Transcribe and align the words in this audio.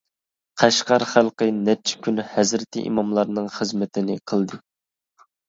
قەشقەر 0.61 1.03
خەلقى 1.09 1.47
نەچچە 1.57 1.99
كۈن 2.07 2.23
ھەزرىتى 2.31 2.83
ئىماملارنىڭ 2.87 3.53
خىزمىتىنى 3.59 4.19
قىلدى. 4.33 4.63